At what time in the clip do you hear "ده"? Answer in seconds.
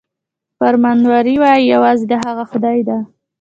2.87-2.97